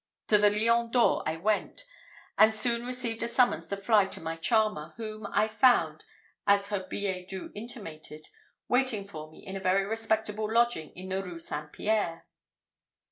[0.29, 1.85] To the Lion d'or I went,
[2.35, 6.05] and soon received a summons to fly to my charmer, whom I found,
[6.47, 8.29] as her billet doux intimated,
[8.67, 11.71] waiting for me in a very respectable lodging in the Rue St.
[11.71, 12.25] Pierre.